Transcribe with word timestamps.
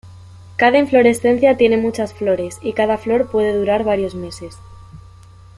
Cada 0.55 0.79
inflorescencia 0.79 1.57
tiene 1.57 1.77
muchas 1.77 2.11
flores 2.15 2.57
y 2.63 2.73
cada 2.73 2.97
flor 2.97 3.29
puede 3.29 3.55
durar 3.55 3.83
varios 3.83 4.15
meses. 4.15 4.57